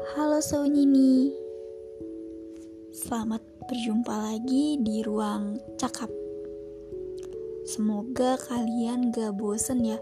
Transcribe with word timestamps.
Halo 0.00 0.40
Sounini. 0.40 1.28
Selamat 2.96 3.44
berjumpa 3.68 4.16
lagi 4.16 4.80
di 4.80 5.04
ruang 5.04 5.60
cakap. 5.76 6.08
Semoga 7.68 8.40
kalian 8.48 9.12
gak 9.12 9.36
bosen 9.36 9.84
ya 9.84 10.00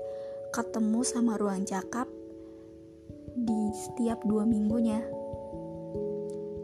ketemu 0.54 1.02
sama 1.02 1.34
ruang 1.34 1.66
cakap 1.66 2.06
di 3.34 3.74
setiap 3.74 4.22
dua 4.22 4.46
minggunya. 4.46 5.02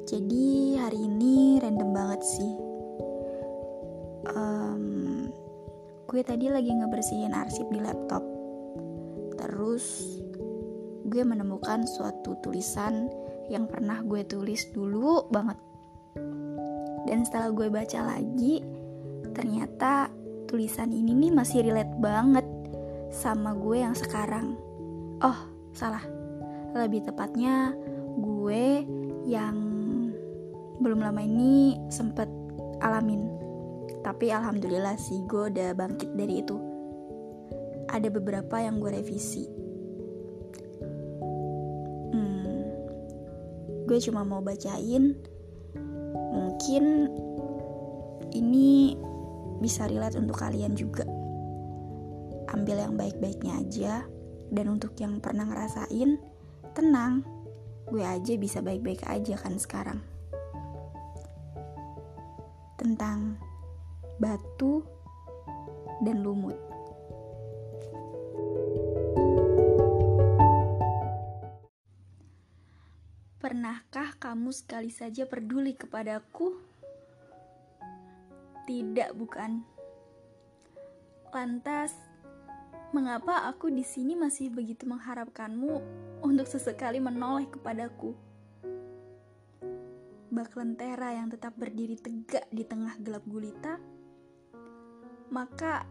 Jadi 0.06 0.78
hari 0.78 1.02
ini 1.02 1.58
random 1.58 1.90
banget 1.90 2.22
sih. 2.22 2.52
Um, 4.30 4.84
Gue 6.14 6.22
tadi 6.22 6.46
lagi 6.46 6.70
ngebersihin 6.70 7.34
arsip 7.34 7.66
di 7.74 7.82
laptop. 7.82 8.22
Terus 9.34 10.14
gue 11.10 11.22
menemukan 11.26 11.82
suatu 11.90 12.38
tulisan 12.38 13.10
yang 13.52 13.68
pernah 13.68 14.00
gue 14.04 14.24
tulis 14.24 14.68
dulu 14.72 15.28
banget. 15.28 15.58
Dan 17.04 17.20
setelah 17.28 17.52
gue 17.52 17.68
baca 17.68 18.00
lagi, 18.16 18.64
ternyata 19.36 20.08
tulisan 20.48 20.94
ini 20.94 21.12
nih 21.12 21.32
masih 21.34 21.66
relate 21.66 21.94
banget 22.00 22.46
sama 23.12 23.52
gue 23.52 23.84
yang 23.84 23.92
sekarang. 23.92 24.56
Oh, 25.20 25.38
salah. 25.76 26.02
Lebih 26.74 27.06
tepatnya 27.06 27.76
gue 28.18 28.82
yang 29.28 29.56
belum 30.80 31.00
lama 31.04 31.20
ini 31.22 31.78
sempet 31.92 32.26
alamin. 32.80 33.30
Tapi 34.04 34.32
alhamdulillah 34.32 34.96
sih 35.00 35.24
gue 35.28 35.52
udah 35.52 35.72
bangkit 35.76 36.12
dari 36.16 36.40
itu. 36.40 36.56
Ada 37.88 38.08
beberapa 38.10 38.58
yang 38.58 38.80
gue 38.82 38.90
revisi 38.90 39.63
gue 43.94 44.10
cuma 44.10 44.26
mau 44.26 44.42
bacain. 44.42 45.14
Mungkin 46.34 47.06
ini 48.34 48.98
bisa 49.62 49.86
relate 49.86 50.18
untuk 50.18 50.34
kalian 50.34 50.74
juga. 50.74 51.06
Ambil 52.50 52.82
yang 52.82 52.98
baik-baiknya 52.98 53.62
aja. 53.62 54.02
Dan 54.50 54.74
untuk 54.74 54.98
yang 54.98 55.22
pernah 55.22 55.46
ngerasain 55.46 56.18
tenang. 56.74 57.22
Gue 57.86 58.02
aja 58.02 58.34
bisa 58.34 58.58
baik-baik 58.66 59.06
aja 59.06 59.38
kan 59.38 59.62
sekarang. 59.62 60.02
Tentang 62.74 63.38
batu 64.18 64.82
dan 66.02 66.26
lumut 66.26 66.58
Pernahkah 73.64 74.20
kamu 74.20 74.52
sekali 74.52 74.92
saja 74.92 75.24
peduli 75.24 75.72
kepadaku? 75.72 76.52
Tidak, 78.68 79.16
bukan. 79.16 79.64
Lantas, 81.32 81.96
mengapa 82.92 83.48
aku 83.48 83.72
di 83.72 83.80
sini 83.80 84.20
masih 84.20 84.52
begitu 84.52 84.84
mengharapkanmu 84.84 85.80
untuk 86.20 86.44
sesekali 86.44 87.00
menoleh 87.00 87.48
kepadaku? 87.48 88.12
Bak 90.28 90.52
lentera 90.60 91.16
yang 91.16 91.32
tetap 91.32 91.56
berdiri 91.56 91.96
tegak 91.96 92.44
di 92.52 92.68
tengah 92.68 93.00
gelap 93.00 93.24
gulita, 93.24 93.80
maka 95.32 95.88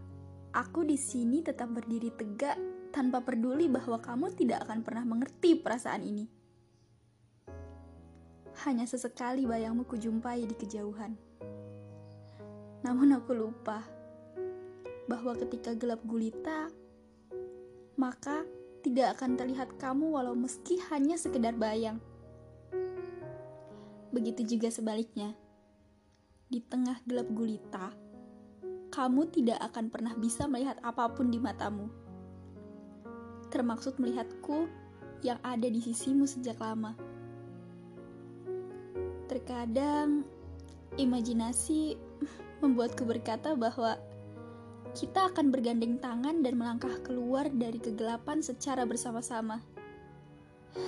aku 0.53 0.85
di 0.85 1.01
sini 1.01 1.41
tetap 1.41 1.73
berdiri 1.73 2.13
tegak 2.13 2.53
tanpa 2.93 3.25
peduli 3.25 3.65
bahwa 3.65 3.97
kamu 3.97 4.29
tidak 4.37 4.61
akan 4.61 4.85
pernah 4.85 5.09
mengerti 5.09 5.57
perasaan 5.57 6.05
ini 6.05 6.42
hanya 8.61 8.85
sesekali 8.85 9.49
bayangmu 9.49 9.83
kujumpai 9.89 10.45
di 10.45 10.53
kejauhan. 10.53 11.17
Namun 12.85 13.17
aku 13.17 13.33
lupa 13.33 13.81
bahwa 15.09 15.33
ketika 15.39 15.73
gelap 15.73 16.03
gulita, 16.05 16.69
maka 17.97 18.45
tidak 18.83 19.17
akan 19.17 19.39
terlihat 19.39 19.79
kamu 19.79 20.11
walau 20.11 20.35
meski 20.35 20.77
hanya 20.91 21.15
sekedar 21.15 21.55
bayang. 21.55 21.97
Begitu 24.13 24.55
juga 24.55 24.69
sebaliknya. 24.69 25.33
Di 26.51 26.61
tengah 26.61 27.01
gelap 27.09 27.31
gulita, 27.33 27.89
kamu 28.93 29.25
tidak 29.33 29.57
akan 29.73 29.89
pernah 29.89 30.13
bisa 30.13 30.45
melihat 30.45 30.77
apa 30.85 31.09
pun 31.09 31.33
di 31.33 31.41
matamu. 31.41 31.89
Termaksud 33.49 33.97
melihatku 33.97 34.69
yang 35.25 35.41
ada 35.41 35.65
di 35.65 35.81
sisimu 35.81 36.29
sejak 36.29 36.61
lama. 36.61 36.93
Terkadang 39.33 40.21
imajinasi 40.93 41.97
membuatku 42.61 43.01
berkata 43.01 43.57
bahwa 43.57 43.97
kita 44.93 45.33
akan 45.33 45.49
bergandeng 45.49 45.97
tangan 45.97 46.45
dan 46.45 46.53
melangkah 46.53 46.93
keluar 47.01 47.49
dari 47.49 47.81
kegelapan 47.81 48.45
secara 48.45 48.85
bersama-sama. 48.85 49.57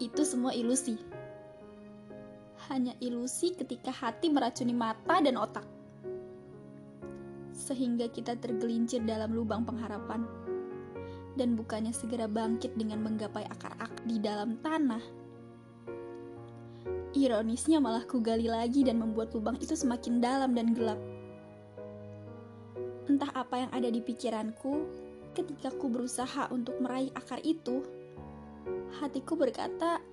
Itu 0.00 0.24
semua 0.24 0.56
ilusi. 0.56 0.96
Hanya 2.72 2.96
ilusi 3.04 3.52
ketika 3.52 3.92
hati 3.92 4.32
meracuni 4.32 4.72
mata 4.72 5.20
dan 5.20 5.36
otak. 5.36 5.68
Sehingga 7.52 8.08
kita 8.08 8.32
tergelincir 8.40 9.04
dalam 9.04 9.36
lubang 9.36 9.68
pengharapan. 9.68 10.24
Dan 11.36 11.52
bukannya 11.52 11.92
segera 11.92 12.24
bangkit 12.24 12.80
dengan 12.80 13.04
menggapai 13.04 13.44
akar-akar 13.44 14.00
di 14.08 14.16
dalam 14.16 14.56
tanah, 14.64 15.25
Ironisnya 17.16 17.80
malah 17.80 18.04
kugali 18.04 18.44
lagi 18.44 18.84
dan 18.84 19.00
membuat 19.00 19.32
lubang 19.32 19.56
itu 19.56 19.72
semakin 19.72 20.20
dalam 20.20 20.52
dan 20.52 20.76
gelap. 20.76 21.00
Entah 23.08 23.32
apa 23.32 23.64
yang 23.64 23.70
ada 23.72 23.88
di 23.88 24.04
pikiranku 24.04 24.84
ketika 25.32 25.72
ku 25.80 25.88
berusaha 25.88 26.52
untuk 26.52 26.76
meraih 26.76 27.08
akar 27.16 27.40
itu. 27.40 27.80
Hatiku 29.00 29.32
berkata, 29.32 30.04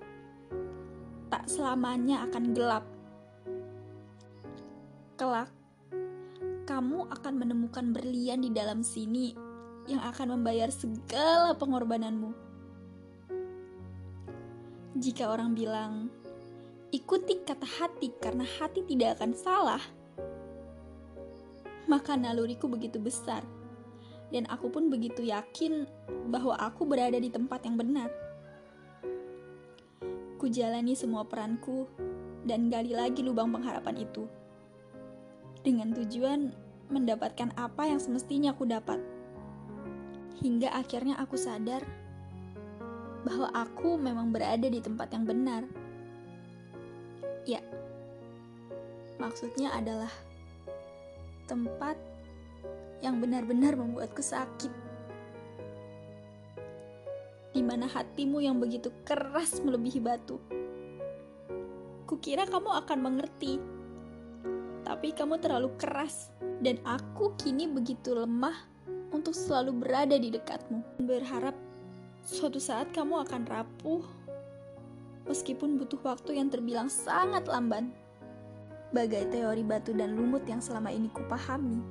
tak 1.28 1.44
selamanya 1.44 2.24
akan 2.24 2.56
gelap. 2.56 2.88
Kelak, 5.20 5.52
kamu 6.64 7.04
akan 7.12 7.34
menemukan 7.36 7.92
berlian 7.92 8.40
di 8.40 8.48
dalam 8.48 8.80
sini 8.80 9.36
yang 9.84 10.00
akan 10.00 10.40
membayar 10.40 10.72
segala 10.72 11.52
pengorbananmu. 11.52 12.32
Jika 14.96 15.28
orang 15.28 15.52
bilang, 15.52 16.08
ikuti 16.94 17.42
kata 17.42 17.66
hati 17.66 18.14
karena 18.22 18.46
hati 18.46 18.86
tidak 18.86 19.18
akan 19.18 19.34
salah, 19.34 19.82
maka 21.90 22.14
naluriku 22.14 22.70
begitu 22.70 23.02
besar, 23.02 23.42
dan 24.30 24.46
aku 24.46 24.70
pun 24.70 24.86
begitu 24.86 25.26
yakin 25.26 25.90
bahwa 26.30 26.54
aku 26.54 26.86
berada 26.86 27.18
di 27.18 27.34
tempat 27.34 27.66
yang 27.66 27.74
benar. 27.74 28.14
Ku 30.38 30.46
jalani 30.46 30.94
semua 30.94 31.26
peranku 31.26 31.90
dan 32.46 32.70
gali 32.70 32.94
lagi 32.94 33.26
lubang 33.26 33.50
pengharapan 33.50 34.06
itu, 34.06 34.30
dengan 35.66 35.90
tujuan 35.98 36.54
mendapatkan 36.94 37.50
apa 37.58 37.90
yang 37.90 37.98
semestinya 37.98 38.54
aku 38.54 38.70
dapat. 38.70 39.02
Hingga 40.38 40.70
akhirnya 40.70 41.18
aku 41.18 41.34
sadar 41.34 41.82
bahwa 43.26 43.50
aku 43.50 43.98
memang 43.98 44.30
berada 44.30 44.68
di 44.70 44.78
tempat 44.78 45.10
yang 45.10 45.24
benar 45.26 45.64
Ya, 47.44 47.60
maksudnya 49.20 49.68
adalah 49.76 50.08
tempat 51.44 51.96
yang 53.04 53.20
benar-benar 53.20 53.76
membuatku 53.76 54.24
sakit. 54.24 54.72
Di 57.52 57.60
mana 57.60 57.84
hatimu 57.84 58.40
yang 58.40 58.56
begitu 58.56 58.88
keras 59.04 59.60
melebihi 59.60 60.00
batu. 60.00 60.40
Kukira 62.08 62.48
kamu 62.48 62.80
akan 62.84 62.98
mengerti, 63.00 63.60
tapi 64.88 65.12
kamu 65.12 65.36
terlalu 65.36 65.68
keras, 65.76 66.32
dan 66.64 66.80
aku 66.88 67.36
kini 67.36 67.68
begitu 67.68 68.16
lemah 68.16 68.56
untuk 69.12 69.36
selalu 69.36 69.84
berada 69.84 70.16
di 70.16 70.32
dekatmu. 70.32 71.04
Berharap 71.04 71.52
suatu 72.24 72.56
saat 72.56 72.88
kamu 72.96 73.20
akan 73.28 73.42
rapuh 73.44 74.02
meskipun 75.24 75.80
butuh 75.80 76.00
waktu 76.04 76.36
yang 76.40 76.48
terbilang 76.52 76.88
sangat 76.88 77.48
lamban. 77.48 77.92
Bagai 78.94 79.26
teori 79.26 79.66
batu 79.66 79.90
dan 79.90 80.14
lumut 80.14 80.46
yang 80.46 80.62
selama 80.62 80.94
ini 80.94 81.10
kupahami, 81.10 81.82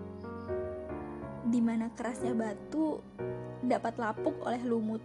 di 1.52 1.60
mana 1.60 1.92
kerasnya 1.92 2.32
batu 2.32 3.04
dapat 3.60 4.00
lapuk 4.00 4.40
oleh 4.48 4.64
lumut. 4.64 5.04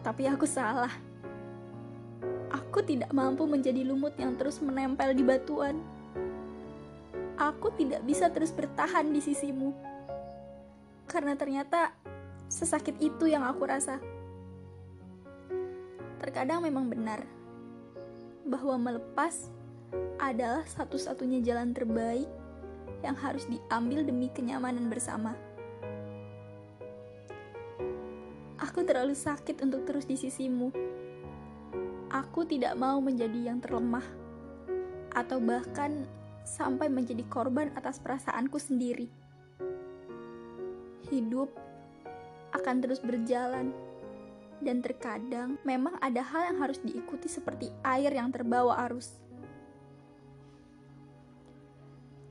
Tapi 0.00 0.24
aku 0.24 0.48
salah. 0.48 0.92
Aku 2.48 2.80
tidak 2.80 3.12
mampu 3.12 3.44
menjadi 3.44 3.84
lumut 3.84 4.16
yang 4.16 4.40
terus 4.40 4.56
menempel 4.64 5.12
di 5.12 5.20
batuan. 5.20 5.76
Aku 7.36 7.68
tidak 7.76 8.00
bisa 8.08 8.32
terus 8.32 8.48
bertahan 8.48 9.12
di 9.12 9.20
sisimu. 9.20 9.76
Karena 11.04 11.36
ternyata 11.36 11.92
sesakit 12.48 12.96
itu 13.04 13.28
yang 13.28 13.44
aku 13.44 13.68
rasa 13.68 14.00
Terkadang 16.20 16.64
memang 16.64 16.88
benar 16.88 17.24
bahwa 18.46 18.78
melepas 18.78 19.50
adalah 20.16 20.64
satu-satunya 20.64 21.42
jalan 21.44 21.74
terbaik 21.76 22.28
yang 23.04 23.16
harus 23.18 23.44
diambil 23.50 24.06
demi 24.06 24.32
kenyamanan 24.32 24.88
bersama. 24.88 25.36
Aku 28.56 28.82
terlalu 28.82 29.12
sakit 29.12 29.60
untuk 29.60 29.84
terus 29.84 30.08
di 30.08 30.16
sisimu. 30.16 30.72
Aku 32.08 32.48
tidak 32.48 32.72
mau 32.80 32.96
menjadi 33.04 33.52
yang 33.52 33.60
terlemah, 33.60 34.04
atau 35.12 35.40
bahkan 35.40 36.04
sampai 36.44 36.92
menjadi 36.92 37.24
korban 37.28 37.72
atas 37.72 38.00
perasaanku 38.00 38.56
sendiri. 38.60 39.08
Hidup 41.08 41.52
akan 42.52 42.76
terus 42.80 43.00
berjalan, 43.00 43.72
dan 44.60 44.80
terkadang 44.80 45.60
memang 45.62 46.00
ada 46.00 46.24
hal 46.24 46.52
yang 46.52 46.58
harus 46.64 46.80
diikuti, 46.80 47.28
seperti 47.28 47.68
air 47.84 48.12
yang 48.12 48.32
terbawa 48.32 48.80
arus. 48.88 49.20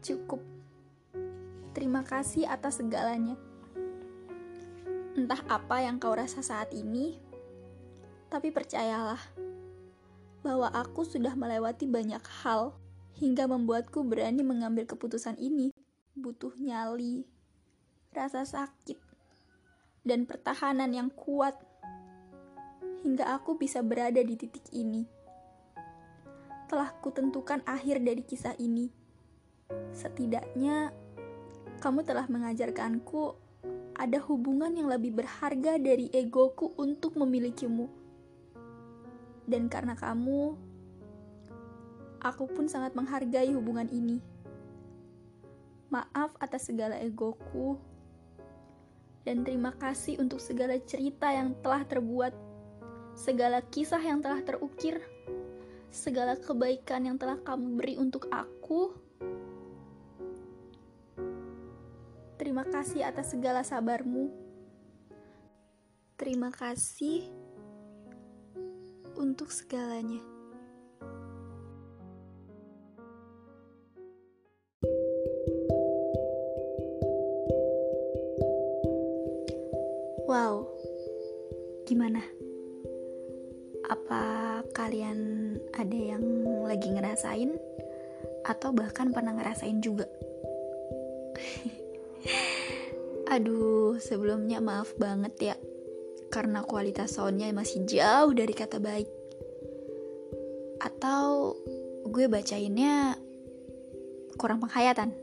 Cukup. 0.02 0.42
Terima 1.76 2.06
kasih 2.06 2.48
atas 2.48 2.80
segalanya. 2.80 3.36
Entah 5.16 5.42
apa 5.48 5.84
yang 5.84 6.00
kau 6.00 6.16
rasa 6.16 6.44
saat 6.44 6.72
ini, 6.76 7.18
tapi 8.30 8.52
percayalah 8.52 9.20
bahwa 10.46 10.70
aku 10.70 11.02
sudah 11.08 11.34
melewati 11.34 11.90
banyak 11.90 12.22
hal 12.44 12.78
hingga 13.18 13.48
membuatku 13.48 14.04
berani 14.06 14.44
mengambil 14.44 14.86
keputusan 14.86 15.40
ini. 15.40 15.72
Butuh 16.16 16.56
nyali, 16.56 17.28
rasa 18.16 18.48
sakit, 18.48 18.96
dan 20.08 20.24
pertahanan 20.24 20.96
yang 20.96 21.10
kuat 21.12 21.60
hingga 23.06 23.30
aku 23.38 23.62
bisa 23.62 23.86
berada 23.86 24.18
di 24.26 24.34
titik 24.34 24.66
ini. 24.74 25.06
Telah 26.66 26.90
kutentukan 27.06 27.62
akhir 27.70 28.02
dari 28.02 28.26
kisah 28.26 28.58
ini. 28.58 28.90
Setidaknya, 29.94 30.90
kamu 31.78 32.02
telah 32.02 32.26
mengajarkanku 32.26 33.38
ada 33.94 34.18
hubungan 34.26 34.74
yang 34.74 34.90
lebih 34.90 35.14
berharga 35.14 35.78
dari 35.78 36.10
egoku 36.10 36.74
untuk 36.82 37.14
memilikimu 37.14 38.06
dan 39.46 39.70
karena 39.70 39.94
kamu, 39.94 40.58
aku 42.22 42.44
pun 42.50 42.66
sangat 42.66 42.98
menghargai 42.98 43.54
hubungan 43.54 43.86
ini. 43.94 44.18
Maaf 45.94 46.34
atas 46.42 46.66
segala 46.66 46.98
egoku, 46.98 47.78
dan 49.22 49.46
terima 49.46 49.74
kasih 49.78 50.18
untuk 50.18 50.42
segala 50.42 50.82
cerita 50.82 51.30
yang 51.30 51.54
telah 51.62 51.86
terbuat, 51.86 52.34
segala 53.16 53.64
kisah 53.64 54.04
yang 54.04 54.20
telah 54.20 54.44
terukir, 54.44 55.00
segala 55.88 56.36
kebaikan 56.36 57.08
yang 57.08 57.18
telah 57.18 57.40
kamu 57.40 57.80
beri 57.80 57.96
untuk 57.96 58.28
aku. 58.28 58.92
Terima 62.36 62.68
kasih 62.68 63.08
atas 63.08 63.32
segala 63.32 63.64
sabarmu. 63.64 64.28
Terima 66.20 66.52
kasih 66.52 67.32
untuk 69.16 69.56
segalanya. 69.56 70.35
Kalian 84.76 85.20
ada 85.72 85.96
yang 85.96 86.24
lagi 86.68 86.92
ngerasain, 86.92 87.56
atau 88.44 88.76
bahkan 88.76 89.16
pernah 89.16 89.32
ngerasain 89.32 89.80
juga? 89.80 90.06
Aduh, 93.36 93.98
sebelumnya 93.98 94.60
maaf 94.60 94.94
banget 95.00 95.34
ya 95.40 95.56
karena 96.36 96.68
kualitas 96.68 97.16
soundnya 97.16 97.48
masih 97.56 97.88
jauh 97.88 98.36
dari 98.36 98.52
kata 98.52 98.84
baik. 98.84 99.08
Atau 100.84 101.56
gue 102.12 102.28
bacainnya 102.28 103.16
kurang 104.36 104.60
penghayatan. 104.60 105.16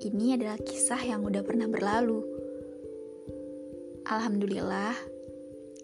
Ini 0.00 0.38
adalah 0.38 0.62
kisah 0.62 1.02
yang 1.02 1.26
udah 1.26 1.42
pernah 1.42 1.66
berlalu. 1.66 2.22
Alhamdulillah, 4.06 4.94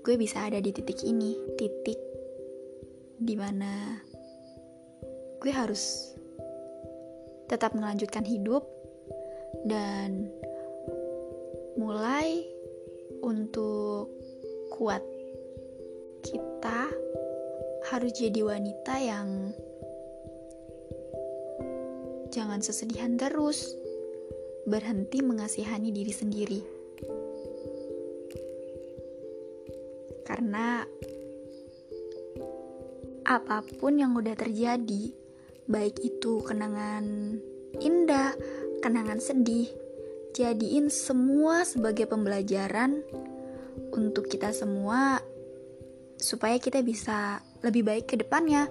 gue 0.07 0.15
bisa 0.15 0.47
ada 0.47 0.63
di 0.63 0.71
titik 0.71 1.03
ini, 1.03 1.35
titik 1.59 1.99
di 3.19 3.35
mana 3.35 3.99
gue 5.43 5.51
harus 5.51 6.15
tetap 7.51 7.75
melanjutkan 7.75 8.23
hidup 8.23 8.63
dan 9.67 10.31
mulai 11.75 12.47
untuk 13.19 14.15
kuat. 14.79 15.03
Kita 16.23 16.87
harus 17.91 18.15
jadi 18.15 18.47
wanita 18.47 18.95
yang 19.03 19.51
jangan 22.31 22.63
sesedihan 22.63 23.19
terus, 23.19 23.75
berhenti 24.71 25.19
mengasihani 25.19 25.91
diri 25.91 26.15
sendiri. 26.15 26.76
Karena 30.27 30.83
apa 33.27 33.63
pun 33.79 33.99
yang 33.99 34.19
udah 34.19 34.35
terjadi, 34.35 35.15
baik 35.71 36.03
itu 36.03 36.43
kenangan 36.43 37.39
indah, 37.79 38.35
kenangan 38.83 39.23
sedih, 39.23 39.71
jadiin 40.35 40.91
semua 40.91 41.63
sebagai 41.63 42.11
pembelajaran 42.11 43.03
untuk 43.95 44.27
kita 44.29 44.51
semua 44.51 45.23
supaya 46.17 46.57
kita 46.57 46.81
bisa 46.81 47.41
lebih 47.61 47.87
baik 47.87 48.11
ke 48.11 48.17
depannya, 48.21 48.71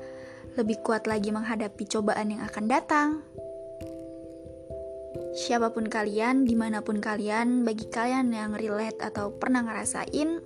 lebih 0.55 0.81
kuat 0.81 1.05
lagi 1.05 1.29
menghadapi 1.29 1.83
cobaan 1.87 2.35
yang 2.35 2.41
akan 2.47 2.65
datang. 2.65 3.09
Siapa 5.35 5.75
pun 5.75 5.91
kalian, 5.91 6.47
di 6.47 6.55
mana 6.55 6.79
pun 6.79 7.03
kalian, 7.03 7.67
bagi 7.67 7.91
kalian 7.91 8.31
yang 8.31 8.55
relate 8.55 9.03
atau 9.03 9.35
pernah 9.35 9.67
ngerasain, 9.67 10.39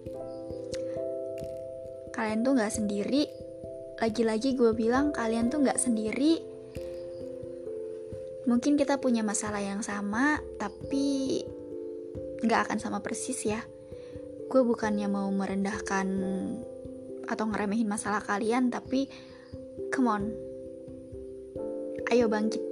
kalian 2.19 2.43
tuh 2.43 2.59
gak 2.59 2.75
sendiri. 2.75 3.23
Lagi-lagi 4.03 4.59
gue 4.59 4.75
bilang 4.75 5.15
kalian 5.15 5.47
tuh 5.47 5.63
gak 5.63 5.79
sendiri 5.79 6.59
Mungkin 8.49 8.81
kita 8.81 8.97
punya 8.97 9.21
masalah 9.21 9.61
yang 9.61 9.85
sama, 9.85 10.41
tapi 10.57 11.37
nggak 12.41 12.65
akan 12.65 12.81
sama 12.81 12.97
persis 12.97 13.45
ya. 13.45 13.61
Gue 14.49 14.65
bukannya 14.65 15.05
mau 15.05 15.29
merendahkan 15.29 16.09
atau 17.29 17.45
ngeremehin 17.45 17.85
masalah 17.85 18.25
kalian, 18.25 18.73
tapi 18.73 19.05
come 19.93 20.09
on, 20.09 20.23
ayo 22.09 22.25
bangkit. 22.25 22.65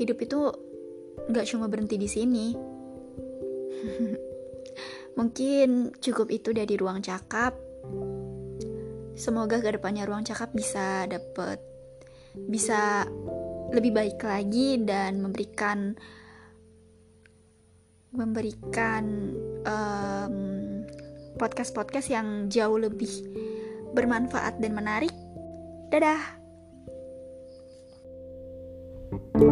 Hidup 0.00 0.24
itu 0.24 0.56
nggak 1.28 1.44
cuma 1.52 1.68
berhenti 1.68 2.00
di 2.00 2.08
sini. 2.08 2.56
Mungkin 5.20 6.00
cukup 6.00 6.32
itu 6.32 6.56
dari 6.56 6.80
ruang 6.80 7.04
cakap. 7.04 7.67
Semoga 9.18 9.58
ke 9.58 9.74
depannya 9.74 10.06
ruang 10.06 10.22
cakap 10.22 10.54
bisa 10.54 11.10
dapet 11.10 11.58
bisa 12.38 13.02
lebih 13.74 13.90
baik 13.90 14.22
lagi 14.22 14.78
dan 14.78 15.18
memberikan 15.18 15.98
memberikan 18.14 19.34
um, 19.66 20.36
podcast-podcast 21.36 22.08
yang 22.08 22.46
jauh 22.48 22.78
lebih 22.80 23.10
bermanfaat 23.92 24.62
dan 24.62 24.72
menarik. 24.72 25.12
Dadah. 25.90 26.38
thank 29.08 29.40
you 29.40 29.47